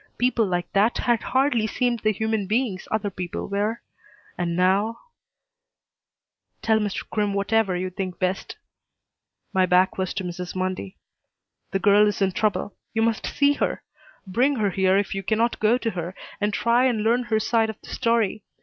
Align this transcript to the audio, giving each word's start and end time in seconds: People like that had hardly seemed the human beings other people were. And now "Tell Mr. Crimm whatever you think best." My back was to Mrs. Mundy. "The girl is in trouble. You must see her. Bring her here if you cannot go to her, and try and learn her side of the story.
People 0.17 0.47
like 0.47 0.65
that 0.73 0.97
had 0.97 1.21
hardly 1.21 1.67
seemed 1.67 1.99
the 1.99 2.11
human 2.11 2.47
beings 2.47 2.87
other 2.89 3.11
people 3.11 3.47
were. 3.47 3.83
And 4.35 4.55
now 4.55 4.97
"Tell 6.63 6.79
Mr. 6.79 7.07
Crimm 7.11 7.35
whatever 7.35 7.75
you 7.77 7.91
think 7.91 8.17
best." 8.17 8.55
My 9.53 9.67
back 9.67 9.99
was 9.99 10.15
to 10.15 10.23
Mrs. 10.23 10.55
Mundy. 10.55 10.97
"The 11.69 11.77
girl 11.77 12.07
is 12.07 12.19
in 12.19 12.31
trouble. 12.31 12.75
You 12.95 13.03
must 13.03 13.27
see 13.27 13.53
her. 13.53 13.83
Bring 14.25 14.55
her 14.55 14.71
here 14.71 14.97
if 14.97 15.13
you 15.13 15.21
cannot 15.21 15.59
go 15.59 15.77
to 15.77 15.91
her, 15.91 16.15
and 16.39 16.51
try 16.51 16.85
and 16.85 17.03
learn 17.03 17.25
her 17.25 17.39
side 17.39 17.69
of 17.69 17.79
the 17.83 17.89
story. 17.89 18.43